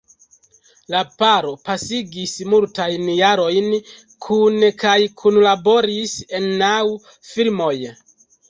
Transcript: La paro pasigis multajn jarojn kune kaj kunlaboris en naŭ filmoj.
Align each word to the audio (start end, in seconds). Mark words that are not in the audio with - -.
La 0.93 1.01
paro 1.23 1.51
pasigis 1.67 2.33
multajn 2.53 3.05
jarojn 3.19 3.69
kune 4.27 4.73
kaj 4.85 4.97
kunlaboris 5.23 6.19
en 6.41 6.51
naŭ 6.67 6.75
filmoj. 7.35 7.75